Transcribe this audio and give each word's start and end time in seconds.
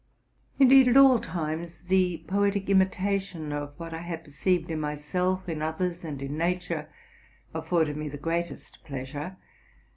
Indeed, 0.57 0.87
at 0.87 0.97
all 0.97 1.19
times, 1.19 1.83
the 1.83 2.23
poetic 2.27 2.71
imitation 2.71 3.53
of 3.53 3.75
what 3.77 3.93
I 3.93 3.99
had 4.01 4.23
perceived 4.23 4.71
in 4.71 4.79
myself, 4.79 5.47
in 5.47 5.61
others, 5.61 6.03
and 6.03 6.19
in 6.23 6.39
nature, 6.39 6.89
afforded 7.53 7.95
me 7.97 8.09
the 8.09 8.17
greatest 8.17 8.83
pleasure. 8.83 9.37